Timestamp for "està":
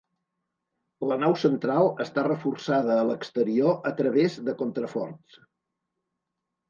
2.07-2.23